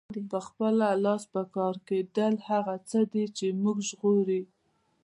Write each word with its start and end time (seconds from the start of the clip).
په 0.31 0.39
خپله 0.47 0.87
لاس 1.05 1.23
پکار 1.33 1.75
کیدل 1.87 2.33
هغه 2.49 2.75
څه 2.89 2.99
دي 3.11 3.25
چې 3.37 3.45
مونږ 3.63 3.77
ژغوري. 3.89 4.41